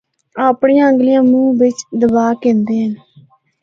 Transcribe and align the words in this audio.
اپنڑیاں 0.47 0.87
انگلیاں 0.89 1.23
منہ 1.29 1.49
بچ 1.59 1.77
دبا 1.99 2.25
گِھندے 2.41 2.77
ہن۔ 2.83 2.93